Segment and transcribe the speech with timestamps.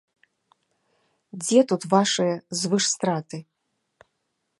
[1.43, 3.37] Дзе тут вашыя звышстраты?